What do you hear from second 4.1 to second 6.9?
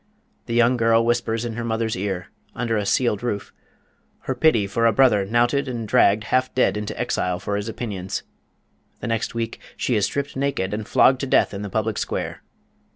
her pity for a brother knouted and dragged half dead